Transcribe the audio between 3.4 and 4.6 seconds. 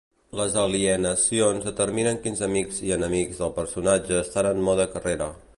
del personatge estan